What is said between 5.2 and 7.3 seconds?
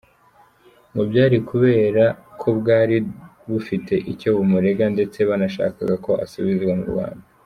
banashakaga ko asubizwa mu Rwanda.